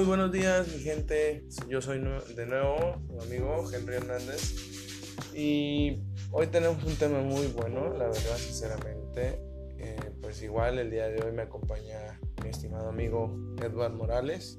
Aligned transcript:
Muy 0.00 0.06
buenos 0.06 0.32
días, 0.32 0.66
mi 0.68 0.78
gente. 0.78 1.44
Yo 1.68 1.82
soy 1.82 1.98
de 2.34 2.46
nuevo 2.46 3.02
su 3.06 3.20
amigo 3.20 3.70
Henry 3.70 3.96
Hernández. 3.96 4.54
Y 5.34 5.98
hoy 6.30 6.46
tenemos 6.46 6.82
un 6.84 6.96
tema 6.96 7.20
muy 7.20 7.48
bueno, 7.48 7.90
la 7.90 8.06
verdad, 8.06 8.38
sinceramente. 8.38 9.42
Eh, 9.76 10.14
pues 10.22 10.40
igual 10.40 10.78
el 10.78 10.90
día 10.90 11.08
de 11.08 11.22
hoy 11.22 11.32
me 11.32 11.42
acompaña 11.42 12.18
mi 12.42 12.48
estimado 12.48 12.88
amigo 12.88 13.36
Edward 13.62 13.92
Morales. 13.92 14.58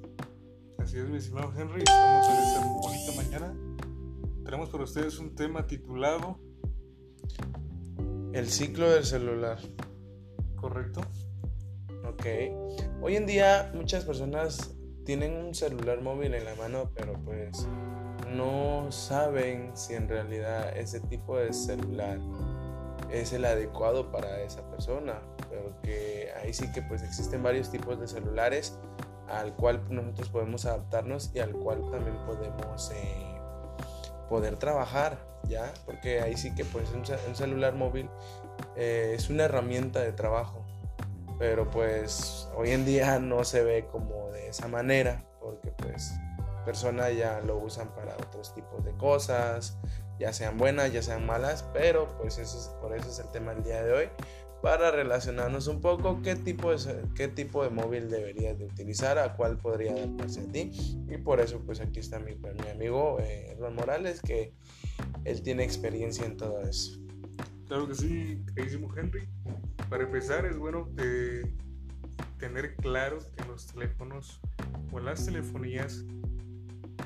Así 0.78 1.00
es, 1.00 1.10
mi 1.10 1.18
estimado 1.18 1.52
Henry. 1.58 1.80
Estamos 1.80 2.28
en 2.28 2.38
esta 2.38 2.68
bonita 2.68 3.12
mañana. 3.16 3.56
Tenemos 4.46 4.70
para 4.70 4.84
ustedes 4.84 5.18
un 5.18 5.34
tema 5.34 5.66
titulado 5.66 6.40
El 8.32 8.48
ciclo 8.48 8.92
del 8.92 9.06
celular. 9.06 9.58
¿Correcto? 10.56 11.02
Ok. 12.08 12.28
Hoy 13.02 13.16
en 13.16 13.26
día 13.26 13.72
muchas 13.74 14.06
personas 14.06 14.78
tienen 15.06 15.34
un 15.34 15.54
celular 15.54 16.02
móvil 16.02 16.34
en 16.34 16.46
la 16.46 16.56
mano, 16.56 16.92
pero 16.96 17.14
pues 17.24 17.68
no 18.36 18.92
saben 18.92 19.76
si 19.76 19.94
en 19.94 20.08
realidad 20.08 20.78
ese 20.78 21.00
tipo 21.02 21.38
de 21.38 21.54
celular 21.54 22.20
es 23.10 23.34
el 23.34 23.46
adecuado 23.46 24.12
para 24.12 24.42
esa 24.42 24.68
persona, 24.70 25.22
porque 25.50 26.30
ahí 26.42 26.54
sí 26.54 26.72
que 26.72 26.82
pues 26.82 27.04
existen 27.04 27.44
varios 27.44 27.70
tipos 27.70 28.00
de 28.00 28.08
celulares 28.08 28.80
al 29.28 29.56
cual 29.56 29.82
nosotros 29.90 30.30
podemos 30.30 30.66
adaptarnos 30.66 31.32
y 31.34 31.40
al 31.40 31.54
cual 31.54 31.82
también 31.90 32.18
podemos 32.26 32.92
eh, 32.92 33.40
poder 34.30 34.58
trabajar, 34.58 35.18
¿ya? 35.48 35.74
Porque 35.86 36.22
ahí 36.22 36.36
sí 36.38 36.54
que 36.56 36.66
pues 36.66 36.90
un, 36.92 37.06
celular 37.36 37.76
móvil 37.76 38.10
eh, 38.76 39.14
es 39.16 39.30
una 39.30 39.44
herramienta 39.44 40.02
de 40.02 40.12
trabajo, 40.12 40.61
pero 41.42 41.68
pues 41.68 42.48
hoy 42.56 42.70
en 42.70 42.86
día 42.86 43.18
no 43.18 43.44
se 43.44 43.64
ve 43.64 43.88
como 43.92 44.30
de 44.30 44.50
esa 44.50 44.68
manera, 44.68 45.26
porque 45.40 45.72
pues 45.72 46.14
personas 46.66 47.18
ya 47.18 47.42
lo 47.42 47.58
usan 47.58 47.96
para 47.96 48.14
otros 48.16 48.54
tipos 48.54 48.86
de 48.86 48.92
cosas, 48.92 49.80
ya 50.20 50.34
sean 50.34 50.60
buenas, 50.60 50.94
ya 50.94 51.02
sean 51.02 51.26
malas, 51.26 51.68
pero 51.74 52.16
pues 52.20 52.38
eso 52.38 52.60
es, 52.60 52.68
por 52.80 52.96
eso 52.96 53.10
es 53.10 53.18
el 53.18 53.32
tema 53.32 53.56
del 53.56 53.64
día 53.64 53.82
de 53.82 53.92
hoy, 53.92 54.10
para 54.62 54.92
relacionarnos 54.92 55.66
un 55.66 55.82
poco 55.82 56.22
qué 56.22 56.36
tipo 56.36 56.76
de, 56.76 57.02
qué 57.16 57.28
tipo 57.28 57.64
de 57.64 57.72
móvil 57.72 58.12
deberías 58.12 58.60
de 58.60 58.66
utilizar, 58.66 59.18
a 59.18 59.36
cuál 59.36 59.58
podría 59.58 59.94
adaptarse 59.94 60.42
a 60.42 60.52
ti, 60.52 60.72
y 61.10 61.18
por 61.18 61.40
eso 61.40 61.60
pues 61.66 61.82
aquí 61.82 62.02
está 62.02 62.20
mi, 62.20 62.36
mi 62.36 62.70
amigo 62.70 63.18
eh, 63.20 63.58
Morales, 63.76 64.22
que 64.22 64.54
él 65.26 65.42
tiene 65.42 65.64
experiencia 65.64 66.24
en 66.24 66.38
todo 66.38 66.62
eso. 66.62 67.02
Claro 67.68 67.88
que 67.88 67.96
sí, 67.96 68.44
queridísimo 68.54 68.96
Henry. 68.96 69.28
Para 69.92 70.06
empezar 70.06 70.46
es 70.46 70.58
bueno 70.58 70.88
de 70.94 71.54
tener 72.40 72.78
claro 72.78 73.20
que 73.36 73.42
en 73.42 73.50
los 73.50 73.68
teléfonos 73.68 74.40
o 74.90 75.02
las 75.02 75.26
telefonías 75.26 76.06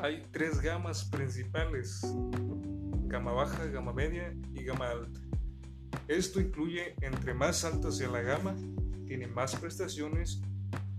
hay 0.01 0.21
tres 0.31 0.61
gamas 0.61 1.03
principales, 1.05 2.01
gama 3.07 3.31
baja, 3.31 3.65
gama 3.65 3.91
media 3.91 4.35
y 4.53 4.63
gama 4.63 4.91
alta. 4.91 5.19
Esto 6.07 6.39
incluye 6.39 6.93
entre 7.01 7.33
más 7.33 7.65
alta 7.65 7.91
sea 7.91 8.07
la 8.07 8.21
gama, 8.21 8.55
tiene 9.07 9.25
más 9.25 9.55
prestaciones 9.55 10.43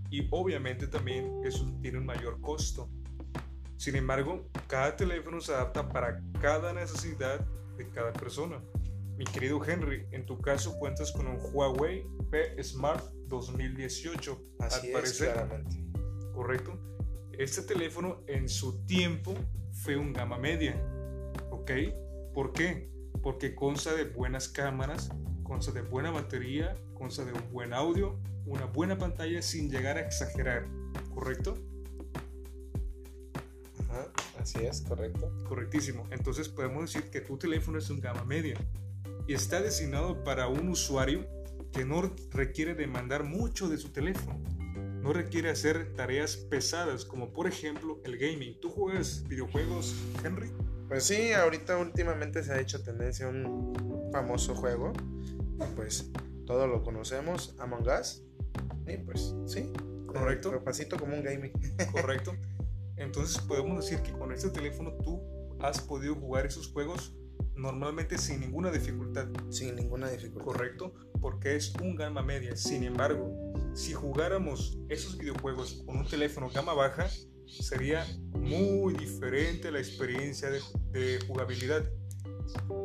y 0.09 0.27
obviamente 0.29 0.87
también 0.87 1.39
eso 1.45 1.73
tiene 1.81 1.99
un 1.99 2.05
mayor 2.05 2.41
costo. 2.41 2.89
Sin 3.77 3.95
embargo, 3.95 4.45
cada 4.67 4.93
teléfono 4.93 5.39
se 5.39 5.53
adapta 5.53 5.87
para 5.87 6.21
cada 6.41 6.73
necesidad 6.73 7.39
de 7.77 7.87
cada 7.87 8.11
persona. 8.11 8.59
Mi 9.17 9.25
querido 9.25 9.59
Henry, 9.65 10.05
en 10.11 10.27
tu 10.27 10.39
caso 10.39 10.77
cuentas 10.77 11.11
con 11.11 11.25
un 11.25 11.39
Huawei 11.51 12.05
P 12.29 12.63
Smart 12.63 13.03
2018. 13.25 14.39
Así 14.59 14.93
al 14.93 15.03
es, 15.03 15.17
claramente. 15.17 15.83
Correcto. 16.35 16.79
Este 17.31 17.63
teléfono 17.63 18.21
en 18.27 18.47
su 18.47 18.85
tiempo 18.85 19.33
fue 19.71 19.97
un 19.97 20.13
gama 20.13 20.37
media. 20.37 20.79
¿Ok? 21.49 21.71
¿Por 22.31 22.53
qué? 22.53 22.91
Porque 23.23 23.55
consta 23.55 23.95
de 23.95 24.03
buenas 24.03 24.47
cámaras, 24.49 25.09
consta 25.41 25.71
de 25.71 25.81
buena 25.81 26.11
batería, 26.11 26.75
consta 26.93 27.25
de 27.25 27.33
un 27.33 27.51
buen 27.51 27.73
audio, 27.73 28.19
una 28.45 28.65
buena 28.65 28.99
pantalla 28.99 29.41
sin 29.41 29.71
llegar 29.71 29.97
a 29.97 30.01
exagerar. 30.01 30.67
¿Correcto? 31.15 31.57
Ajá, 33.89 34.11
así 34.39 34.59
es, 34.63 34.81
correcto. 34.81 35.33
Correctísimo. 35.49 36.05
Entonces 36.11 36.47
podemos 36.47 36.93
decir 36.93 37.09
que 37.09 37.21
tu 37.21 37.35
teléfono 37.39 37.79
es 37.79 37.89
un 37.89 37.99
gama 37.99 38.23
media 38.23 38.55
y 39.27 39.33
está 39.33 39.61
designado 39.61 40.23
para 40.23 40.47
un 40.47 40.69
usuario 40.69 41.27
que 41.73 41.85
no 41.85 42.01
requiere 42.31 42.73
demandar 42.73 43.23
mucho 43.23 43.67
de 43.67 43.77
su 43.77 43.89
teléfono. 43.89 44.39
No 45.01 45.13
requiere 45.13 45.49
hacer 45.49 45.93
tareas 45.93 46.37
pesadas 46.37 47.05
como 47.05 47.33
por 47.33 47.47
ejemplo 47.47 48.01
el 48.05 48.17
gaming. 48.17 48.59
¿Tú 48.59 48.69
juegas 48.69 49.23
videojuegos, 49.27 49.95
Henry? 50.23 50.51
Pues 50.87 51.03
sí, 51.03 51.33
ahorita 51.33 51.77
últimamente 51.77 52.43
se 52.43 52.53
ha 52.53 52.59
hecho 52.59 52.81
tendencia 52.81 53.27
un 53.27 54.09
famoso 54.11 54.55
juego. 54.55 54.93
Pues 55.75 56.09
todos 56.45 56.69
lo 56.69 56.83
conocemos, 56.83 57.55
Among 57.59 57.87
Us. 57.87 58.23
Y 58.87 58.97
pues 58.97 59.35
sí. 59.45 59.71
Correcto. 60.07 60.63
Pasito 60.63 60.97
como 60.97 61.15
un 61.15 61.23
gaming. 61.23 61.51
Correcto. 61.91 62.33
Entonces 62.95 63.37
podemos 63.39 63.83
decir 63.83 64.01
que 64.01 64.13
con 64.13 64.31
este 64.31 64.49
teléfono 64.49 64.93
tú 65.03 65.21
has 65.59 65.81
podido 65.81 66.15
jugar 66.15 66.45
esos 66.45 66.71
juegos 66.71 67.13
normalmente 67.57 68.17
sin 68.17 68.39
ninguna 68.39 68.71
dificultad. 68.71 69.27
Sin 69.49 69.75
ninguna 69.75 70.09
dificultad. 70.09 70.45
Correcto, 70.45 70.93
porque 71.19 71.55
es 71.55 71.73
un 71.81 71.95
gama 71.95 72.21
media. 72.21 72.55
Sin 72.55 72.83
embargo, 72.83 73.35
si 73.73 73.93
jugáramos 73.93 74.77
esos 74.89 75.17
videojuegos 75.17 75.83
con 75.85 75.97
un 75.97 76.07
teléfono 76.07 76.49
gama 76.49 76.73
baja, 76.73 77.07
sería 77.47 78.05
muy 78.31 78.93
diferente 78.93 79.71
la 79.71 79.79
experiencia 79.79 80.49
de, 80.49 81.19
jugabilidad. 81.27 81.83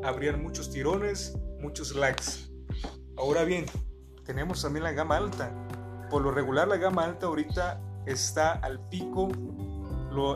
Habrían 0.03 0.43
muchos 0.43 0.71
tirones, 0.71 1.37
muchos 1.61 1.95
lags. 1.95 2.51
Ahora 3.17 3.45
bien, 3.45 3.67
tenemos 4.25 4.63
también 4.63 4.85
la 4.85 4.93
gama 4.93 5.17
alta. 5.17 5.55
Por 6.11 6.23
lo 6.23 6.31
regular 6.31 6.69
la 6.69 6.77
gama 6.77 7.05
alta 7.05 7.27
ahorita 7.27 7.81
está 8.07 8.53
al 8.53 8.89
pico 8.89 9.31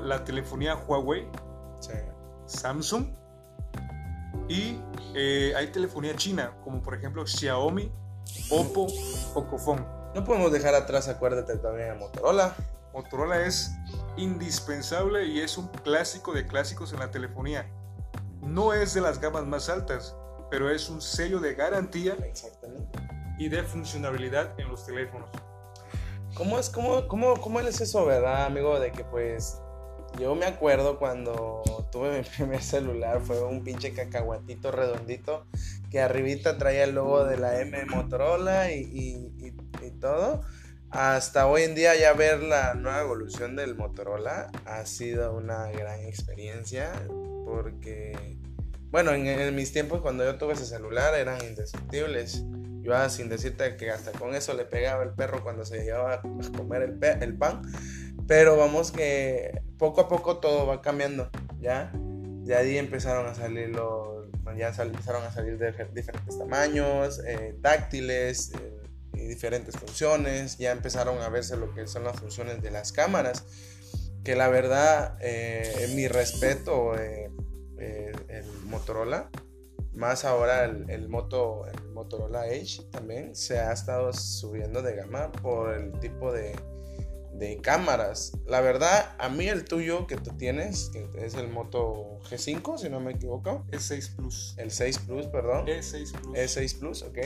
la 0.03 0.25
telefonía 0.25 0.75
Huawei, 0.75 1.29
Samsung 2.47 3.26
y 4.49 4.81
eh, 5.15 5.53
hay 5.57 5.69
telefonía 5.69 6.15
china, 6.17 6.57
como 6.63 6.83
por 6.83 6.95
ejemplo 6.95 7.27
Xiaomi, 7.27 7.91
Oppo, 8.51 8.87
Pocophone. 9.35 9.85
No 10.15 10.25
podemos 10.25 10.53
dejar 10.53 10.75
atrás, 10.75 11.09
acuérdate 11.09 11.57
también 11.59 11.91
a 11.91 11.95
Motorola. 11.95 12.55
Motorola 12.93 13.43
es 13.43 13.73
indispensable 14.17 15.27
y 15.27 15.41
es 15.41 15.59
un 15.59 15.69
clásico 15.69 16.33
de 16.33 16.47
clásicos 16.47 16.93
en 16.93 17.01
la 17.01 17.11
telefonía. 17.11 17.71
No 18.41 18.73
es 18.73 18.95
de 18.95 19.01
las 19.01 19.21
gamas 19.21 19.45
más 19.45 19.69
altas, 19.69 20.17
pero 20.51 20.71
es 20.71 20.89
un 20.89 21.03
sello 21.03 21.41
de 21.41 21.55
garantía 21.55 22.17
y 23.39 23.49
de 23.49 23.63
funcionalidad 23.63 24.59
en 24.59 24.69
los 24.69 24.87
teléfonos. 24.87 25.29
¿Cómo 26.35 26.59
es, 26.59 26.71
cómo, 26.71 27.09
cómo, 27.09 27.41
cómo 27.41 27.61
es 27.61 27.81
eso, 27.81 28.05
verdad, 28.07 28.47
amigo? 28.47 28.79
De 28.79 28.93
que 28.93 29.05
pues 29.05 29.61
yo 30.19 30.35
me 30.35 30.47
acuerdo 30.47 30.99
cuando 30.99 31.63
tuve 31.91 32.19
mi 32.19 32.25
primer 32.37 32.63
celular, 32.63 33.21
fue 33.21 33.43
un 33.43 33.65
pinche 33.65 33.93
cacahuatito 33.93 34.71
redondito 34.71 35.47
que 35.91 36.01
arribita 36.01 36.59
traía 36.59 36.85
el 36.85 36.95
logo 36.95 37.25
de 37.25 37.37
la 37.37 37.61
M 37.61 37.85
Motorola 37.87 38.73
y, 38.73 39.33
todo. 40.01 40.43
Hasta 40.91 41.47
hoy 41.47 41.63
en 41.63 41.75
día 41.75 41.97
ya 41.97 42.13
ver 42.13 42.43
la 42.43 42.75
nueva 42.75 43.01
evolución 43.01 43.57
del 43.57 43.77
Motorola 43.77 44.51
ha 44.67 44.85
sido 44.85 45.35
una 45.35 45.71
gran 45.71 46.01
experiencia 46.01 46.93
porque, 47.45 48.37
bueno, 48.91 49.13
en, 49.13 49.55
mis 49.55 49.73
tiempos 49.73 50.03
cuando 50.03 50.25
yo 50.25 50.37
tuve 50.37 50.53
ese 50.53 50.67
celular 50.67 51.15
eran 51.15 51.43
indestructibles. 51.45 52.45
Yo 52.83 53.09
sin 53.09 53.29
decirte 53.29 53.77
que 53.77 53.91
hasta 53.91 54.13
con 54.13 54.35
eso 54.35 54.55
le 54.55 54.65
pegaba 54.65 55.03
el 55.03 55.11
perro 55.11 55.43
cuando 55.43 55.65
se 55.65 55.79
llegaba 55.79 56.15
a 56.15 56.21
comer 56.21 56.97
el 57.21 57.37
pan. 57.37 57.63
Pero 58.27 58.57
vamos 58.57 58.91
que 58.91 59.63
poco 59.79 60.01
a 60.01 60.09
poco 60.09 60.39
todo 60.39 60.67
va 60.67 60.83
cambiando, 60.83 61.31
¿ya? 61.61 61.93
De 61.95 62.55
ahí 62.55 62.79
empezaron 62.79 63.27
a 63.27 63.35
salir 63.35 63.69
los, 63.69 64.27
ya 64.57 64.69
empezaron 64.69 65.23
a 65.25 65.33
salir 65.33 65.59
de 65.59 65.73
diferentes 65.95 66.39
tamaños, 66.39 67.21
eh, 67.27 67.57
táctiles 67.63 68.53
eh, 68.55 68.81
y 69.15 69.27
diferentes 69.27 69.77
funciones, 69.77 70.59
ya 70.59 70.73
empezaron 70.73 71.21
a 71.21 71.29
verse 71.29 71.57
lo 71.57 71.75
que 71.75 71.87
son 71.87 72.05
las 72.05 72.19
funciones 72.19 72.63
de 72.63 72.71
las 72.71 72.93
cámaras, 72.93 73.45
que 74.25 74.35
la 74.37 74.49
verdad, 74.49 75.17
eh, 75.21 75.93
mi 75.95 76.09
respeto, 76.09 76.95
el 76.97 77.31
Motorola, 78.65 79.31
más 79.93 80.25
ahora 80.25 80.65
el, 80.65 80.91
el, 80.91 81.09
Moto, 81.09 81.67
el 81.67 81.91
Motorola 81.93 82.49
Edge 82.49 82.83
también 82.91 83.35
se 83.35 83.59
ha 83.59 83.73
estado 83.73 84.13
subiendo 84.13 84.83
de 84.83 84.95
gama 84.95 85.33
por 85.33 85.75
el 85.75 85.93
tipo 86.01 86.33
de, 86.33 86.55
de 87.39 87.59
cámaras. 87.59 88.33
La 88.47 88.61
verdad, 88.61 89.15
a 89.19 89.29
mí 89.29 89.47
el 89.49 89.65
tuyo 89.65 90.07
que 90.07 90.17
tú 90.17 90.37
tienes, 90.37 90.91
que 90.93 91.09
es 91.25 91.35
el 91.35 91.49
Moto 91.49 92.19
G5, 92.31 92.79
si 92.79 92.89
no 92.89 93.01
me 93.01 93.13
equivoco. 93.13 93.65
Es 93.71 93.83
6 93.85 94.15
Plus. 94.17 94.55
El 94.59 94.71
6 94.71 94.99
Plus, 95.01 95.27
perdón. 95.27 95.69
Es 95.69 95.87
6 95.87 96.13
Plus. 96.23 96.39
Es 96.39 96.51
6 96.53 96.75
Plus, 96.75 97.03
ok. 97.03 97.19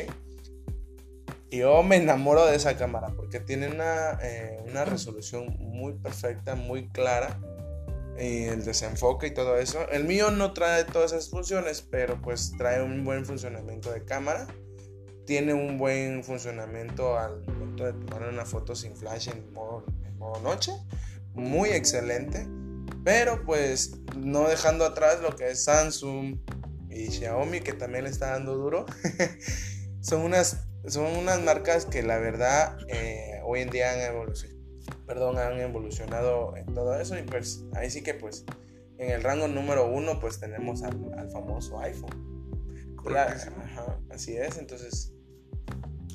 yo 1.51 1.83
me 1.83 1.97
enamoro 1.97 2.47
de 2.47 2.57
esa 2.57 2.77
cámara 2.77 3.09
porque 3.17 3.41
tiene 3.41 3.69
una, 3.69 4.19
eh, 4.23 4.63
una 4.69 4.85
resolución 4.85 5.57
muy 5.59 5.95
perfecta, 5.95 6.55
muy 6.55 6.89
clara. 6.89 7.41
Y 8.19 8.45
el 8.45 8.65
desenfoque 8.65 9.29
y 9.29 9.31
todo 9.31 9.57
eso. 9.57 9.89
El 9.91 10.05
mío 10.05 10.31
no 10.31 10.53
trae 10.53 10.85
todas 10.85 11.13
esas 11.13 11.31
funciones, 11.31 11.81
pero 11.81 12.21
pues 12.21 12.53
trae 12.59 12.83
un 12.83 13.03
buen 13.03 13.25
funcionamiento 13.25 13.91
de 13.91 14.05
cámara. 14.05 14.47
Tiene 15.25 15.55
un 15.55 15.79
buen 15.79 16.23
funcionamiento 16.23 17.17
al 17.17 17.43
de 17.87 17.93
tomar 17.93 18.29
una 18.29 18.45
foto 18.45 18.75
sin 18.75 18.97
flash 18.97 19.29
en 19.29 19.53
modo, 19.53 19.85
en 20.05 20.19
modo 20.19 20.41
noche. 20.41 20.73
Muy 21.35 21.71
excelente. 21.71 22.47
Pero 23.05 23.45
pues 23.45 23.93
no 24.17 24.49
dejando 24.49 24.85
atrás 24.85 25.21
lo 25.23 25.35
que 25.37 25.51
es 25.51 25.65
Samsung 25.65 26.39
y 26.91 27.11
Xiaomi, 27.11 27.61
que 27.61 27.73
también 27.73 28.05
le 28.05 28.11
está 28.11 28.33
dando 28.33 28.57
duro. 28.57 28.87
son 30.01 30.23
unas 30.23 30.67
son 30.87 31.17
unas 31.17 31.41
marcas 31.43 31.85
que 31.85 32.03
la 32.03 32.19
verdad 32.19 32.79
eh, 32.89 33.41
hoy 33.45 33.61
en 33.61 33.71
día 33.71 33.93
han 33.93 34.01
evolucionado, 34.01 34.61
perdón, 35.07 35.39
han 35.39 35.61
evolucionado 35.61 36.57
en 36.57 36.67
todo 36.73 36.99
eso 36.99 37.19
y 37.19 37.23
pues 37.23 37.65
ahí 37.75 37.91
sí 37.91 38.03
que 38.03 38.15
pues 38.15 38.45
en 38.99 39.11
el 39.11 39.23
rango 39.23 39.47
número 39.47 39.91
uno 39.91 40.21
pues 40.21 40.41
tenemos 40.41 40.83
al, 40.83 41.31
famoso 41.31 41.81
iPhone. 41.81 42.57
así 44.11 44.37
es, 44.37 44.59
entonces... 44.59 45.15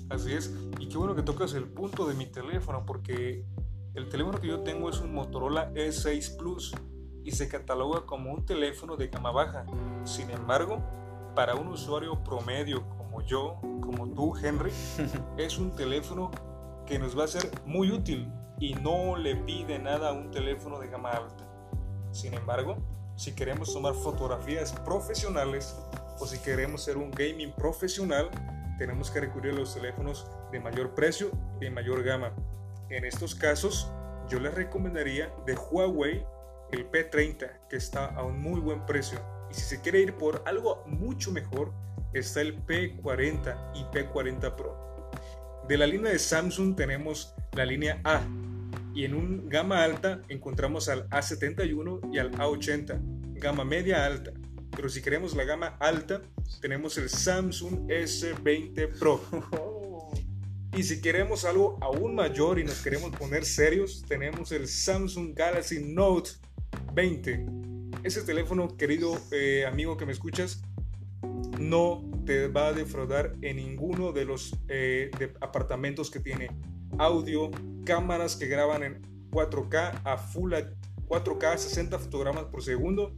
Así 0.09 0.33
es, 0.33 0.53
y 0.79 0.87
qué 0.87 0.97
bueno 0.97 1.15
que 1.15 1.23
tocas 1.23 1.53
el 1.53 1.65
punto 1.65 2.05
de 2.05 2.13
mi 2.13 2.25
teléfono 2.27 2.85
porque 2.85 3.45
el 3.93 4.09
teléfono 4.09 4.39
que 4.39 4.47
yo 4.47 4.59
tengo 4.61 4.89
es 4.89 4.99
un 4.99 5.13
Motorola 5.13 5.73
E6 5.73 6.37
Plus 6.37 6.75
y 7.23 7.31
se 7.31 7.47
cataloga 7.47 8.05
como 8.05 8.31
un 8.31 8.45
teléfono 8.45 8.97
de 8.97 9.07
gama 9.07 9.31
baja. 9.31 9.65
Sin 10.03 10.29
embargo, 10.29 10.83
para 11.33 11.55
un 11.55 11.67
usuario 11.69 12.23
promedio 12.23 12.85
yo, 13.25 13.59
como 13.81 14.07
tú, 14.09 14.33
Henry, 14.37 14.71
es 15.37 15.57
un 15.57 15.71
teléfono 15.71 16.31
que 16.85 16.99
nos 16.99 17.17
va 17.17 17.23
a 17.23 17.27
ser 17.27 17.49
muy 17.65 17.91
útil 17.91 18.31
y 18.59 18.73
no 18.75 19.17
le 19.17 19.35
pide 19.35 19.79
nada 19.79 20.09
a 20.09 20.13
un 20.13 20.31
teléfono 20.31 20.79
de 20.79 20.87
gama 20.87 21.11
alta. 21.11 21.43
Sin 22.11 22.33
embargo, 22.33 22.77
si 23.15 23.33
queremos 23.33 23.73
tomar 23.73 23.93
fotografías 23.93 24.71
profesionales 24.71 25.75
o 26.19 26.25
si 26.25 26.37
queremos 26.39 26.83
ser 26.83 26.97
un 26.97 27.11
gaming 27.11 27.51
profesional, 27.53 28.29
tenemos 28.77 29.11
que 29.11 29.21
recurrir 29.21 29.53
a 29.53 29.55
los 29.57 29.73
teléfonos 29.75 30.27
de 30.51 30.59
mayor 30.59 30.93
precio 30.95 31.31
y 31.59 31.65
de 31.65 31.71
mayor 31.71 32.03
gama. 32.03 32.33
En 32.89 33.05
estos 33.05 33.35
casos, 33.35 33.91
yo 34.29 34.39
les 34.39 34.53
recomendaría 34.53 35.33
de 35.45 35.55
Huawei 35.55 36.25
el 36.71 36.89
P30, 36.89 37.67
que 37.69 37.77
está 37.77 38.05
a 38.07 38.23
un 38.23 38.39
muy 38.39 38.59
buen 38.59 38.85
precio. 38.85 39.19
Y 39.49 39.53
si 39.53 39.61
se 39.61 39.81
quiere 39.81 40.01
ir 40.01 40.15
por 40.15 40.43
algo 40.45 40.83
mucho 40.87 41.31
mejor, 41.31 41.71
está 42.13 42.41
el 42.41 42.63
P40 42.65 43.71
y 43.75 43.83
P40 43.85 44.55
Pro. 44.55 45.11
De 45.67 45.77
la 45.77 45.87
línea 45.87 46.11
de 46.11 46.19
Samsung 46.19 46.75
tenemos 46.75 47.33
la 47.53 47.65
línea 47.65 47.99
A 48.03 48.21
y 48.93 49.03
en 49.03 49.13
un 49.13 49.49
gama 49.49 49.83
alta 49.83 50.21
encontramos 50.29 50.89
al 50.89 51.09
A71 51.09 52.13
y 52.13 52.19
al 52.19 52.31
A80, 52.31 52.99
gama 53.39 53.65
media 53.65 54.05
alta. 54.05 54.31
Pero 54.75 54.89
si 54.89 55.01
queremos 55.01 55.35
la 55.35 55.43
gama 55.43 55.77
alta, 55.79 56.21
tenemos 56.61 56.97
el 56.97 57.09
Samsung 57.09 57.87
S20 57.87 58.99
Pro. 58.99 59.21
Y 60.77 60.83
si 60.83 60.99
queremos 60.99 61.45
algo 61.45 61.77
aún 61.79 62.15
mayor 62.15 62.59
y 62.59 62.65
nos 62.65 62.81
queremos 62.81 63.11
poner 63.11 63.45
serios, 63.45 64.03
tenemos 64.09 64.51
el 64.51 64.67
Samsung 64.67 65.33
Galaxy 65.33 65.81
Note 65.81 66.31
20. 66.93 67.45
Ese 68.03 68.23
teléfono, 68.23 68.75
querido 68.75 69.17
eh, 69.31 69.65
amigo 69.65 69.95
que 69.95 70.05
me 70.05 70.11
escuchas, 70.11 70.61
no 71.57 72.03
te 72.25 72.49
va 72.49 72.67
a 72.67 72.73
defraudar 72.73 73.35
en 73.41 73.55
ninguno 73.55 74.11
de 74.11 74.25
los 74.25 74.53
eh, 74.67 75.11
apartamentos 75.39 76.11
que 76.11 76.19
tiene 76.19 76.49
audio, 76.97 77.51
cámaras 77.85 78.35
que 78.35 78.47
graban 78.47 78.83
en 78.83 79.01
4K 79.31 80.01
a 80.03 80.17
full 80.17 80.53
4K 81.07 81.57
60 81.57 81.99
fotogramas 81.99 82.45
por 82.45 82.63
segundo, 82.63 83.15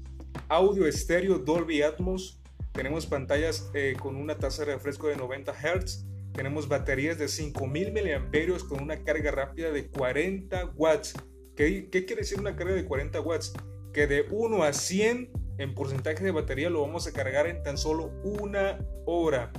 audio 0.48 0.88
estéreo 0.88 1.40
Dolby 1.40 1.82
Atmos, 1.82 2.42
tenemos 2.72 3.06
pantallas 3.06 3.70
eh, 3.74 3.96
con 4.00 4.16
una 4.16 4.38
tasa 4.38 4.66
de 4.66 4.74
refresco 4.74 5.08
de 5.08 5.18
90 5.18 5.54
Hz, 5.54 6.06
tenemos 6.34 6.68
baterías 6.68 7.18
de 7.18 7.28
5000 7.28 7.94
mAh 7.94 8.68
con 8.70 8.84
una 8.84 9.04
carga 9.04 9.32
rápida 9.32 9.72
de 9.72 9.88
40 9.90 10.74
watts. 10.76 11.16
¿Qué, 11.56 11.90
¿Qué 11.90 12.06
quiere 12.06 12.22
decir 12.22 12.40
una 12.40 12.56
carga 12.56 12.76
de 12.76 12.86
40 12.86 13.20
watts? 13.22 13.54
Que 13.92 14.06
de 14.06 14.28
1 14.30 14.64
a 14.64 14.72
100 14.72 15.32
en 15.58 15.74
porcentaje 15.74 16.24
de 16.24 16.32
batería 16.32 16.70
lo 16.70 16.82
vamos 16.82 17.08
a 17.08 17.12
cargar 17.12 17.48
en 17.48 17.64
tan 17.64 17.78
solo 17.78 18.12
una 18.24 18.80
hora. 19.06 19.52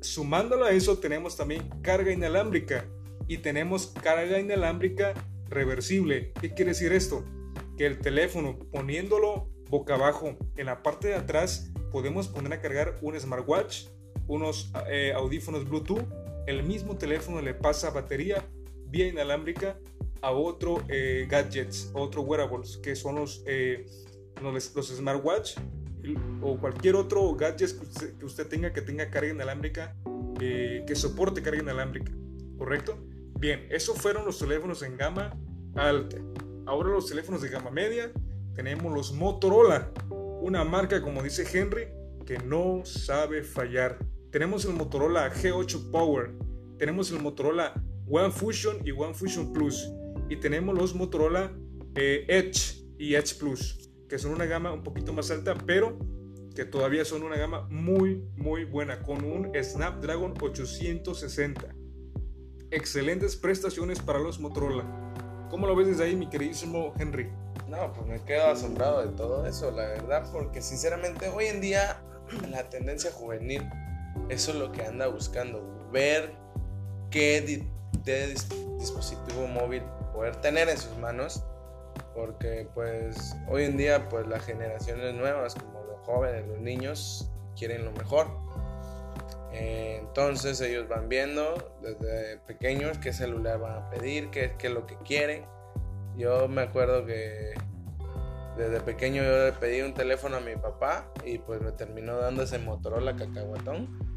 Sumándolo 0.00 0.64
a 0.64 0.70
eso 0.70 0.98
tenemos 0.98 1.36
también 1.36 1.68
carga 1.82 2.12
inalámbrica 2.12 2.86
y 3.26 3.38
tenemos 3.38 3.88
carga 4.00 4.38
inalámbrica 4.38 5.14
reversible. 5.48 6.32
¿Qué 6.40 6.54
quiere 6.54 6.70
decir 6.70 6.92
esto? 6.92 7.24
Que 7.76 7.86
el 7.86 7.98
teléfono 7.98 8.58
poniéndolo 8.70 9.50
boca 9.68 9.94
abajo 9.94 10.36
en 10.56 10.66
la 10.66 10.82
parte 10.82 11.08
de 11.08 11.14
atrás 11.14 11.70
podemos 11.92 12.28
poner 12.28 12.52
a 12.52 12.60
cargar 12.60 12.98
un 13.02 13.18
smartwatch, 13.18 13.86
unos 14.26 14.72
eh, 14.88 15.12
audífonos 15.14 15.68
Bluetooth. 15.68 16.04
El 16.46 16.62
mismo 16.62 16.96
teléfono 16.96 17.40
le 17.42 17.54
pasa 17.54 17.90
batería 17.90 18.44
vía 18.86 19.08
inalámbrica 19.08 19.78
a 20.22 20.30
otro 20.30 20.82
eh, 20.88 21.26
gadgets, 21.28 21.90
otro 21.94 22.22
wearables, 22.22 22.78
que 22.78 22.96
son 22.96 23.16
los 23.16 23.42
eh, 23.46 23.86
los, 24.42 24.74
los 24.74 24.88
smartwatch 24.88 25.58
o 26.40 26.58
cualquier 26.58 26.96
otro 26.96 27.34
gadget 27.34 27.70
que 28.18 28.24
usted, 28.24 28.46
tenga 28.46 28.72
que 28.72 28.80
tenga 28.80 29.10
carga 29.10 29.30
inalámbrica, 29.30 29.96
eh, 30.40 30.84
que 30.86 30.94
soporte 30.94 31.42
carga 31.42 31.60
inalámbrica, 31.60 32.12
¿correcto? 32.56 32.98
Bien, 33.38 33.66
esos 33.70 33.98
fueron 33.98 34.24
los 34.24 34.38
teléfonos 34.38 34.82
en 34.82 34.96
gama 34.96 35.36
alta. 35.74 36.16
Ahora 36.66 36.90
los 36.90 37.06
teléfonos 37.06 37.42
de 37.42 37.48
gama 37.48 37.70
media, 37.70 38.10
tenemos 38.58 38.92
los 38.92 39.12
Motorola, 39.12 39.92
una 40.42 40.64
marca 40.64 41.00
como 41.00 41.22
dice 41.22 41.46
Henry, 41.48 41.86
que 42.26 42.38
no 42.38 42.84
sabe 42.84 43.44
fallar. 43.44 44.00
Tenemos 44.32 44.64
el 44.64 44.72
Motorola 44.72 45.32
G8 45.32 45.92
Power, 45.92 46.34
tenemos 46.76 47.12
el 47.12 47.20
Motorola 47.20 47.80
One 48.08 48.32
Fusion 48.32 48.84
y 48.84 48.90
One 48.90 49.14
Fusion 49.14 49.52
Plus, 49.52 49.88
y 50.28 50.34
tenemos 50.40 50.76
los 50.76 50.92
Motorola 50.92 51.52
eh, 51.94 52.24
Edge 52.26 52.84
y 52.98 53.14
Edge 53.14 53.36
Plus 53.38 53.88
que 54.08 54.18
son 54.18 54.32
una 54.32 54.46
gama 54.46 54.72
un 54.72 54.82
poquito 54.82 55.12
más 55.12 55.30
alta, 55.30 55.54
pero 55.54 55.96
que 56.56 56.64
todavía 56.64 57.04
son 57.04 57.22
una 57.22 57.36
gama 57.36 57.68
muy, 57.70 58.24
muy 58.34 58.64
buena, 58.64 59.04
con 59.04 59.24
un 59.24 59.52
Snapdragon 59.54 60.34
860. 60.40 61.76
Excelentes 62.72 63.36
prestaciones 63.36 64.00
para 64.00 64.18
los 64.18 64.40
Motorola. 64.40 65.46
¿Cómo 65.48 65.68
lo 65.68 65.76
ves 65.76 65.86
desde 65.86 66.04
ahí, 66.04 66.16
mi 66.16 66.28
queridísimo 66.28 66.92
Henry? 66.98 67.30
No, 67.68 67.92
pues 67.92 68.06
me 68.06 68.24
quedo 68.24 68.48
asombrado 68.48 69.06
de 69.06 69.12
todo 69.14 69.46
eso, 69.46 69.70
la 69.70 69.86
verdad, 69.88 70.26
porque 70.32 70.62
sinceramente 70.62 71.28
hoy 71.28 71.46
en 71.46 71.60
día 71.60 72.00
la 72.50 72.68
tendencia 72.68 73.10
juvenil, 73.12 73.68
eso 74.28 74.52
es 74.52 74.56
lo 74.56 74.72
que 74.72 74.82
anda 74.84 75.06
buscando, 75.06 75.62
ver 75.92 76.32
qué 77.10 77.62
dispositivo 78.78 79.46
móvil 79.46 79.82
poder 80.14 80.36
tener 80.36 80.68
en 80.68 80.78
sus 80.78 80.96
manos 80.98 81.44
porque 82.14 82.68
pues 82.74 83.36
hoy 83.48 83.64
en 83.64 83.76
día 83.76 84.08
pues 84.08 84.26
las 84.26 84.44
generaciones 84.44 85.14
nuevas 85.14 85.54
como 85.54 85.84
los 85.84 86.00
jóvenes, 86.00 86.46
los 86.48 86.58
niños 86.58 87.30
quieren 87.56 87.84
lo 87.84 87.92
mejor. 87.92 88.26
Eh, 89.52 89.98
entonces 90.00 90.60
ellos 90.60 90.88
van 90.88 91.08
viendo 91.08 91.72
desde 91.80 92.38
pequeños 92.38 92.98
qué 92.98 93.12
celular 93.12 93.60
van 93.60 93.82
a 93.82 93.90
pedir, 93.90 94.30
qué, 94.30 94.54
qué 94.58 94.66
es 94.66 94.72
lo 94.72 94.86
que 94.86 94.96
quieren. 94.98 95.44
Yo 96.18 96.48
me 96.48 96.62
acuerdo 96.62 97.06
que 97.06 97.54
desde 98.58 98.80
pequeño 98.80 99.22
yo 99.22 99.46
le 99.46 99.52
pedí 99.52 99.80
un 99.80 99.94
teléfono 99.94 100.36
a 100.36 100.40
mi 100.40 100.56
papá 100.56 101.10
y 101.24 101.38
pues 101.38 101.60
me 101.60 101.72
terminó 101.72 102.18
dando 102.18 102.42
ese 102.42 102.58
Motorola 102.58 103.14
cacahuatón 103.14 104.08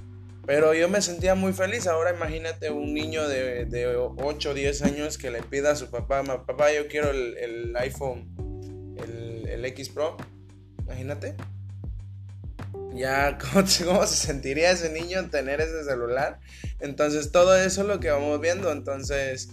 pero 0.46 0.74
yo 0.74 0.90
me 0.90 1.02
sentía 1.02 1.36
muy 1.36 1.54
feliz. 1.54 1.88
Ahora 1.88 2.12
imagínate 2.12 2.72
un 2.72 2.94
niño 2.94 3.28
de, 3.28 3.66
de 3.66 3.96
8 3.96 4.50
o 4.50 4.54
10 4.54 4.82
años 4.84 5.18
que 5.18 5.32
le 5.32 5.42
pida 5.44 5.72
a 5.72 5.76
su 5.76 5.90
papá, 5.90 6.24
papá, 6.24 6.74
yo 6.74 6.88
quiero 6.88 7.12
el, 7.12 7.76
iPhone, 7.78 8.96
el, 8.98 9.48
el, 9.48 9.66
X 9.66 9.90
Pro. 9.90 10.18
Imagínate. 10.86 11.36
Ya, 12.94 13.38
¿cómo, 13.54 13.66
¿cómo, 13.86 14.08
se 14.08 14.16
sentiría 14.16 14.72
ese 14.72 14.92
niño 14.92 15.20
en 15.20 15.30
tener 15.30 15.62
ese 15.62 15.84
celular? 15.84 16.40
Entonces, 16.80 17.32
todo 17.32 17.56
eso 17.56 17.82
es 17.82 17.88
lo 17.88 18.00
que 18.00 18.10
vamos 18.10 18.42
viendo. 18.42 18.72
Entonces, 18.72 19.50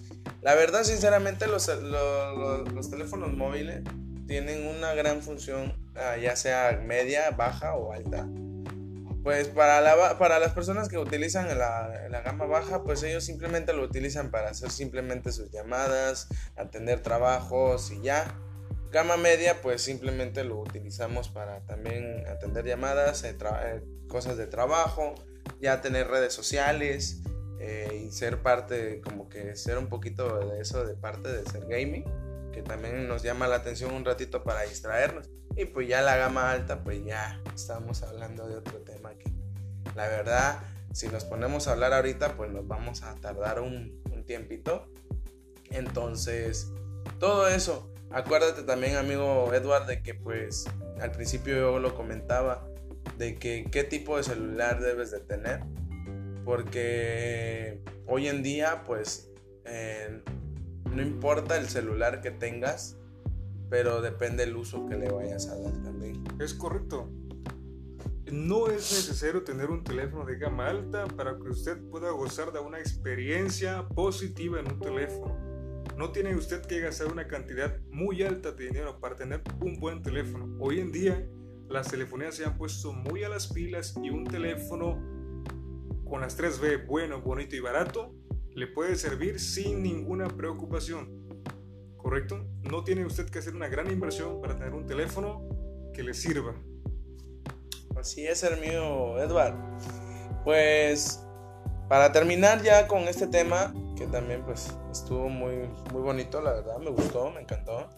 la 0.49 0.55
verdad, 0.55 0.83
sinceramente, 0.83 1.47
los, 1.47 1.69
los, 1.69 2.73
los 2.73 2.91
teléfonos 2.91 3.35
móviles 3.35 3.83
tienen 4.27 4.67
una 4.67 4.95
gran 4.95 5.21
función, 5.21 5.75
ah, 5.95 6.17
ya 6.17 6.37
sea 6.37 6.81
media, 6.83 7.33
baja 7.33 7.75
o 7.75 7.93
alta 7.93 8.27
pues 9.23 9.49
para, 9.49 9.83
la, 9.83 10.17
para 10.19 10.39
las 10.39 10.55
personas 10.55 10.89
que 10.89 10.97
utilizan 10.97 11.47
la, 11.59 12.09
la, 12.09 12.23
gama 12.23 12.47
baja, 12.47 12.83
pues 12.83 13.03
ellos 13.03 13.25
simplemente 13.25 13.75
lo 13.75 13.83
utilizan 13.83 14.31
para 14.31 14.49
hacer 14.49 14.71
simplemente 14.71 15.33
sus 15.33 15.51
llamadas, 15.51 16.29
atender 16.57 17.03
trabajos 17.03 17.91
y 17.91 18.01
ya. 18.01 18.35
Gama 18.91 19.19
media, 19.19 19.61
pues 19.61 19.83
simplemente 19.83 20.45
lo 20.45 20.59
utilizamos 20.61 21.29
para 21.29 21.61
también 21.67 22.27
atender 22.27 22.65
llamadas, 22.65 23.23
eh, 23.25 23.37
eh, 23.65 23.83
cosas 24.09 24.39
de 24.39 24.47
trabajo, 24.47 25.15
ya 25.61 25.83
tener 25.83 26.09
redes 26.09 26.33
sociales 26.33 27.21
eh, 27.61 28.05
y 28.07 28.13
ser 28.13 28.43
parte, 28.43 29.01
como 29.01 29.29
que 29.29 29.57
ser 29.57 29.79
un 29.79 29.89
poquito 29.89 30.39
de 30.49 30.61
eso, 30.61 30.85
de 30.85 30.95
parte 30.95 31.29
de 31.33 31.45
ser 31.51 31.67
gaming, 31.67 32.05
que 32.53 32.63
también 32.63 33.09
nos 33.09 33.23
llama 33.23 33.49
la 33.49 33.57
atención 33.57 33.93
un 33.93 34.05
ratito 34.05 34.45
para 34.45 34.63
distraernos. 34.63 35.29
Y 35.57 35.65
pues 35.65 35.89
ya 35.89 36.03
la 36.03 36.17
gama 36.17 36.51
alta, 36.53 36.85
pues 36.85 37.05
ya 37.05 37.43
estamos 37.55 38.03
hablando 38.03 38.47
de 38.47 38.57
otro 38.57 38.79
tema 38.81 39.11
que 39.15 39.33
la 39.97 40.07
verdad, 40.07 40.61
si 40.93 41.09
nos 41.09 41.25
ponemos 41.25 41.67
a 41.67 41.73
hablar 41.73 41.93
ahorita, 41.93 42.37
pues 42.37 42.51
nos 42.51 42.67
vamos 42.69 43.03
a 43.03 43.15
tardar 43.17 43.61
un, 43.61 44.01
un 44.13 44.25
tiempito. 44.25 44.87
Entonces, 45.71 46.71
todo 47.19 47.49
eso. 47.49 47.93
Acuérdate 48.11 48.63
también, 48.63 48.97
amigo 48.97 49.53
Edward, 49.53 49.87
de 49.87 50.03
que 50.03 50.15
pues 50.15 50.67
al 51.01 51.11
principio 51.11 51.57
yo 51.57 51.79
lo 51.79 51.95
comentaba, 51.95 52.67
de 53.19 53.37
que 53.37 53.67
qué 53.71 53.85
tipo 53.85 54.17
de 54.17 54.23
celular 54.23 54.81
debes 54.81 55.11
de 55.11 55.21
tener 55.21 55.61
porque 56.49 57.83
hoy 58.07 58.27
en 58.27 58.43
día 58.43 58.83
pues 58.87 59.31
eh, 59.67 60.23
no 60.91 61.03
importa 61.03 61.59
el 61.59 61.69
celular 61.69 62.23
que 62.23 62.31
tengas, 62.31 62.97
pero 63.69 64.01
depende 64.01 64.45
el 64.45 64.57
uso 64.57 64.87
que 64.87 64.97
le 64.97 65.11
vayas 65.11 65.47
a 65.49 65.59
dar 65.59 65.75
también. 65.83 66.25
Es 66.41 66.55
correcto. 66.55 67.13
No 68.33 68.69
es 68.69 68.91
necesario 68.93 69.45
tener 69.45 69.69
un 69.69 69.85
teléfono 69.85 70.25
de 70.25 70.39
gama 70.39 70.69
alta 70.69 71.07
para 71.07 71.37
que 71.37 71.51
usted 71.51 71.83
pueda 71.91 72.13
gozar 72.13 72.51
de 72.51 72.61
una 72.61 72.79
experiencia 72.79 73.87
positiva 73.87 74.59
en 74.59 74.73
un 74.73 74.81
teléfono. 74.81 75.37
No 75.99 76.13
tiene 76.13 76.35
usted 76.35 76.63
que 76.63 76.81
gastar 76.81 77.13
una 77.13 77.29
cantidad 77.29 77.79
muy 77.91 78.23
alta 78.23 78.53
de 78.53 78.69
dinero 78.69 78.99
para 79.01 79.17
tener 79.17 79.43
un 79.61 79.79
buen 79.81 80.01
teléfono. 80.01 80.57
Hoy 80.61 80.81
en 80.81 80.93
día 80.93 81.29
las 81.69 81.91
telefonías 81.91 82.37
se 82.37 82.47
han 82.47 82.57
puesto 82.57 82.95
muy 82.95 83.23
a 83.23 83.29
las 83.29 83.49
pilas 83.49 83.95
y 84.03 84.09
un 84.09 84.25
teléfono 84.25 85.18
las 86.21 86.39
3B, 86.39 86.87
bueno, 86.87 87.21
bonito 87.21 87.57
y 87.57 87.61
barato, 87.61 88.15
le 88.55 88.67
puede 88.67 88.97
servir 88.97 89.41
sin 89.41 89.83
ninguna 89.83 90.29
preocupación. 90.29 91.29
¿Correcto? 91.97 92.47
No 92.63 92.85
tiene 92.85 93.05
usted 93.05 93.29
que 93.29 93.39
hacer 93.39 93.55
una 93.55 93.69
gran 93.69 93.91
inversión 93.91 94.41
para 94.41 94.57
tener 94.57 94.75
un 94.75 94.87
teléfono 94.87 95.49
que 95.93 96.03
le 96.03 96.15
sirva. 96.15 96.55
Así 97.97 98.27
es, 98.27 98.43
el 98.45 98.61
mío, 98.61 99.19
Edward. 99.19 99.55
Pues 100.45 101.25
para 101.89 102.13
terminar 102.13 102.63
ya 102.63 102.87
con 102.87 103.03
este 103.09 103.27
tema, 103.27 103.75
que 103.97 104.07
también 104.07 104.45
pues 104.45 104.73
estuvo 104.91 105.29
muy, 105.29 105.69
muy 105.93 106.03
bonito, 106.03 106.41
la 106.41 106.53
verdad, 106.53 106.79
me 106.79 106.91
gustó, 106.91 107.31
me 107.31 107.41
encantó. 107.41 107.89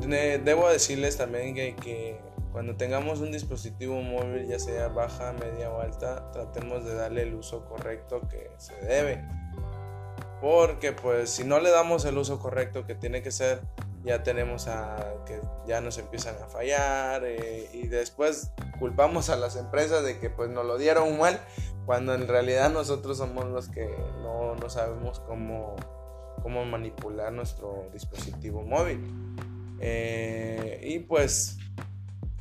Debo 0.00 0.68
decirles 0.68 1.16
también 1.16 1.54
que 1.54 2.20
cuando 2.52 2.76
tengamos 2.76 3.20
un 3.20 3.30
dispositivo 3.30 4.00
móvil, 4.02 4.46
ya 4.46 4.58
sea 4.58 4.88
baja, 4.88 5.32
media 5.32 5.70
o 5.70 5.80
alta, 5.80 6.30
tratemos 6.32 6.84
de 6.84 6.94
darle 6.94 7.22
el 7.22 7.34
uso 7.34 7.64
correcto 7.64 8.22
que 8.28 8.50
se 8.58 8.74
debe. 8.84 9.24
Porque 10.40 10.92
pues 10.92 11.30
si 11.30 11.44
no 11.44 11.60
le 11.60 11.70
damos 11.70 12.04
el 12.04 12.18
uso 12.18 12.38
correcto 12.38 12.86
que 12.86 12.94
tiene 12.94 13.22
que 13.22 13.30
ser, 13.30 13.60
ya 14.02 14.22
tenemos 14.22 14.66
a 14.66 14.96
que 15.26 15.40
ya 15.66 15.80
nos 15.80 15.98
empiezan 15.98 16.34
a 16.42 16.46
fallar 16.46 17.22
eh, 17.24 17.68
y 17.72 17.86
después 17.86 18.50
culpamos 18.78 19.28
a 19.28 19.36
las 19.36 19.56
empresas 19.56 20.02
de 20.02 20.18
que 20.18 20.30
pues 20.30 20.48
nos 20.48 20.64
lo 20.64 20.78
dieron 20.78 21.18
mal 21.18 21.38
cuando 21.84 22.14
en 22.14 22.26
realidad 22.26 22.70
nosotros 22.70 23.18
somos 23.18 23.44
los 23.46 23.68
que 23.68 23.86
no, 24.22 24.54
no 24.54 24.70
sabemos 24.70 25.20
cómo, 25.20 25.76
cómo 26.42 26.64
manipular 26.64 27.32
nuestro 27.32 27.88
dispositivo 27.92 28.62
móvil. 28.62 29.04
Eh, 29.80 30.80
y 30.82 31.00
pues 31.00 31.59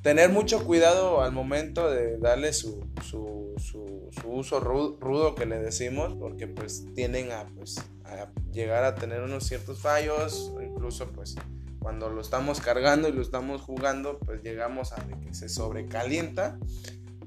tener 0.01 0.29
mucho 0.29 0.63
cuidado 0.65 1.22
al 1.22 1.32
momento 1.32 1.89
de 1.89 2.18
darle 2.18 2.53
su, 2.53 2.88
su, 3.03 3.53
su, 3.58 4.10
uso 4.25 4.60
rudo, 4.60 5.36
que 5.36 5.46
le 5.46 5.60
decimos, 5.60 6.15
porque 6.20 6.48
pues 6.48 6.86
tienden 6.94 7.32
a, 7.32 7.48
pues, 7.56 7.77
a 8.06 8.29
llegar 8.51 8.84
a 8.84 8.96
tener 8.96 9.22
unos 9.22 9.46
ciertos 9.46 9.79
fallos, 9.79 10.53
incluso 10.62 11.08
pues 11.12 11.36
cuando 11.79 12.10
lo 12.10 12.22
estamos 12.22 12.60
cargando 12.60 13.08
y 13.08 13.12
lo 13.12 13.22
estamos 13.22 13.62
jugando, 13.62 14.20
pues 14.20 14.44
llegamos 14.44 14.94
a 14.94 15.06
que 15.08 15.34
se 15.34 15.50
sobrecalienta. 15.50 16.60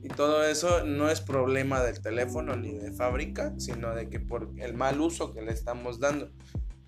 Y 0.02 0.08
todo 0.08 0.44
eso 0.44 0.84
no 0.84 1.10
es 1.10 1.20
problema 1.20 1.80
del 1.82 2.00
teléfono 2.00 2.56
ni 2.56 2.72
de 2.72 2.92
fábrica, 2.92 3.54
sino 3.58 3.94
de 3.94 4.08
que 4.08 4.18
por 4.18 4.50
el 4.58 4.74
mal 4.74 5.00
uso 5.00 5.32
que 5.32 5.42
le 5.42 5.52
estamos 5.52 6.00
dando. 6.00 6.28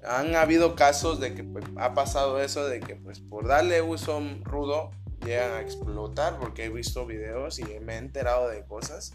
Han 0.02 0.34
habido 0.34 0.74
casos 0.74 1.20
de 1.20 1.32
que 1.34 1.44
pues, 1.44 1.64
ha 1.76 1.94
pasado 1.94 2.40
eso, 2.40 2.66
de 2.66 2.80
que 2.80 2.96
pues 2.96 3.20
por 3.20 3.46
darle 3.46 3.82
uso 3.82 4.20
rudo 4.42 4.90
llegan 5.24 5.52
a 5.52 5.60
explotar 5.60 6.38
porque 6.38 6.64
he 6.64 6.68
visto 6.68 7.06
videos 7.06 7.58
y 7.58 7.64
me 7.80 7.94
he 7.94 7.98
enterado 7.98 8.48
de 8.48 8.64
cosas 8.64 9.12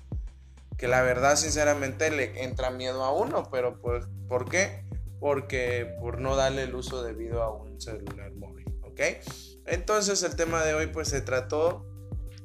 que 0.79 0.87
la 0.87 1.01
verdad 1.01 1.35
sinceramente 1.35 2.09
le 2.09 2.43
entra 2.43 2.71
miedo 2.71 3.03
a 3.03 3.11
uno, 3.11 3.49
pero 3.51 3.81
pues, 3.81 4.05
¿por 4.29 4.49
qué? 4.49 4.85
Porque 5.19 5.93
por 5.99 6.21
no 6.21 6.37
darle 6.37 6.63
el 6.63 6.73
uso 6.73 7.03
debido 7.03 7.43
a 7.43 7.53
un 7.53 7.81
celular 7.81 8.31
móvil, 8.31 8.65
¿ok? 8.83 9.01
Entonces 9.65 10.23
el 10.23 10.37
tema 10.37 10.63
de 10.63 10.73
hoy 10.73 10.87
pues 10.87 11.09
se 11.09 11.19
trató 11.19 11.85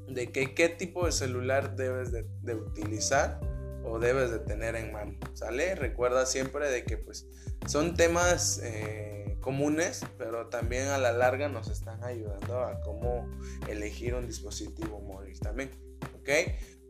de 0.08 0.32
que 0.32 0.52
qué 0.52 0.68
tipo 0.68 1.06
de 1.06 1.12
celular 1.12 1.76
debes 1.76 2.10
de, 2.12 2.54
utilizar 2.54 3.40
o 3.84 3.98
debes 3.98 4.30
de 4.30 4.38
tener 4.40 4.76
en 4.76 4.92
mano, 4.92 5.18
¿sale? 5.34 5.74
Recuerda 5.74 6.26
siempre 6.26 6.70
de 6.70 6.84
que 6.84 6.98
pues 6.98 7.28
son 7.66 7.94
temas... 7.94 8.60
Eh, 8.62 9.14
comunes, 9.44 10.06
pero 10.16 10.46
también 10.46 10.88
a 10.88 10.96
la 10.96 11.12
larga 11.12 11.50
nos 11.50 11.68
están 11.68 12.02
ayudando 12.02 12.60
a 12.60 12.80
cómo 12.80 13.28
elegir 13.68 14.14
un 14.14 14.26
dispositivo 14.26 15.02
móvil 15.02 15.38
también. 15.38 15.70
¿Ok? 16.18 16.30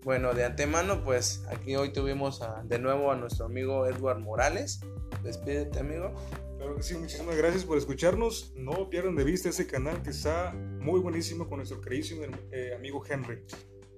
Bueno, 0.05 0.35
de 0.35 0.45
antemano, 0.45 1.03
pues 1.03 1.43
aquí 1.49 1.75
hoy 1.75 1.93
tuvimos 1.93 2.41
de 2.65 2.79
nuevo 2.79 3.11
a 3.11 3.17
nuestro 3.17 3.47
amigo 3.47 3.89
Edward 3.89 4.21
Morales. 4.21 4.81
Despídete, 5.25 5.81
amigo. 5.81 6.15
Claro 6.57 6.77
que 6.77 6.85
sí, 6.85 6.95
muchísimas 6.95 7.37
gracias 7.37 7.65
por 7.65 7.77
escucharnos. 7.77 8.53
No 8.55 8.89
pierdan 8.89 9.17
de 9.17 9.25
vista 9.25 9.49
ese 9.49 9.67
canal 9.67 10.01
que 10.05 10.11
está 10.11 10.53
muy 10.55 11.01
buenísimo 11.01 11.49
con 11.49 11.57
nuestro 11.57 11.81
queridísimo 11.81 12.23
eh, 12.53 12.73
amigo 12.77 13.03
Henry. 13.05 13.45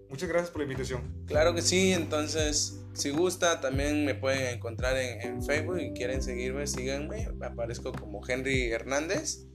Muchas 0.09 0.29
gracias 0.29 0.51
por 0.51 0.61
la 0.61 0.65
invitación. 0.65 1.25
Claro 1.27 1.55
que 1.55 1.63
sí, 1.63 1.93
entonces 1.93 2.87
si 2.97 3.11
gusta 3.11 3.61
también 3.61 4.07
me 4.07 4.15
pueden 4.15 4.55
encontrar 4.55 4.97
en, 4.97 5.43
Facebook 5.43 5.79
y 5.79 5.93
quieren 5.93 6.23
seguirme, 6.23 6.67
síganme, 6.67 7.29
aparezco 7.43 7.93
como 7.93 8.27
Henry 8.27 8.71
Hernández. 8.71 9.47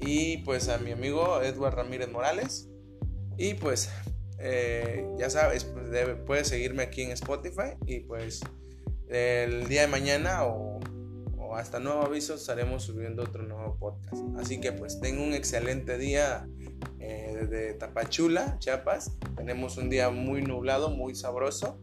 Y 0.00 0.38
pues 0.38 0.68
a 0.68 0.78
mi 0.78 0.92
amigo 0.92 1.42
Edward 1.42 1.74
Ramírez 1.74 2.10
Morales. 2.10 2.68
Y 3.36 3.54
pues 3.54 3.90
eh, 4.38 5.06
ya 5.18 5.28
sabes, 5.28 5.64
pues 5.64 5.90
puedes 6.26 6.48
seguirme 6.48 6.84
aquí 6.84 7.02
en 7.02 7.10
Spotify. 7.10 7.76
Y 7.86 8.00
pues 8.00 8.40
el 9.08 9.68
día 9.68 9.82
de 9.82 9.88
mañana 9.88 10.44
o, 10.44 10.80
o 11.36 11.56
hasta 11.56 11.80
nuevo 11.80 12.02
aviso 12.02 12.34
estaremos 12.34 12.84
subiendo 12.84 13.22
otro 13.22 13.42
nuevo 13.42 13.76
podcast. 13.78 14.22
Así 14.38 14.60
que 14.60 14.72
pues 14.72 15.00
tengo 15.00 15.22
un 15.22 15.34
excelente 15.34 15.98
día 15.98 16.48
eh, 17.00 17.36
desde 17.40 17.74
Tapachula, 17.74 18.58
Chiapas. 18.58 19.16
Tenemos 19.36 19.76
un 19.76 19.90
día 19.90 20.10
muy 20.10 20.42
nublado, 20.42 20.90
muy 20.90 21.14
sabroso. 21.14 21.80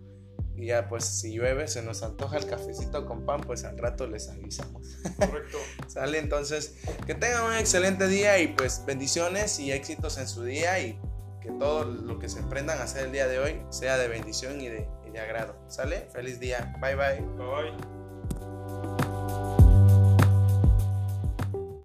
Y 0.55 0.67
ya 0.67 0.87
pues 0.87 1.05
si 1.05 1.33
llueve, 1.33 1.67
se 1.67 1.81
nos 1.81 2.03
antoja 2.03 2.37
el 2.37 2.45
cafecito 2.45 3.05
con 3.05 3.25
pan, 3.25 3.41
pues 3.41 3.63
al 3.63 3.77
rato 3.77 4.07
les 4.07 4.29
avisamos. 4.29 4.97
Correcto. 5.17 5.57
Sale 5.87 6.19
entonces, 6.19 6.77
que 7.07 7.15
tengan 7.15 7.45
un 7.45 7.53
excelente 7.53 8.07
día 8.07 8.37
y 8.39 8.49
pues 8.49 8.83
bendiciones 8.85 9.59
y 9.59 9.71
éxitos 9.71 10.17
en 10.17 10.27
su 10.27 10.43
día 10.43 10.79
y 10.79 10.99
que 11.41 11.51
todo 11.51 11.85
lo 11.85 12.19
que 12.19 12.29
se 12.29 12.39
emprendan 12.39 12.79
a 12.79 12.83
hacer 12.83 13.05
el 13.05 13.11
día 13.11 13.27
de 13.27 13.39
hoy 13.39 13.61
sea 13.69 13.97
de 13.97 14.07
bendición 14.07 14.61
y 14.61 14.69
de, 14.69 14.87
y 15.07 15.11
de 15.11 15.19
agrado. 15.19 15.57
¿Sale? 15.67 16.07
Feliz 16.13 16.39
día. 16.39 16.75
Bye 16.79 16.95
bye. 16.95 17.21
Bye 17.37 17.71
bye. 17.71 18.00